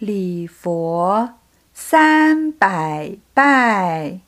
[0.00, 1.34] 礼佛
[1.74, 4.20] 三百拜。